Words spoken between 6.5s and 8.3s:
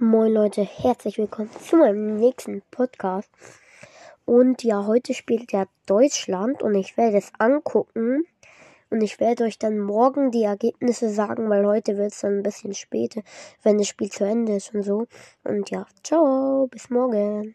und ich werde es angucken.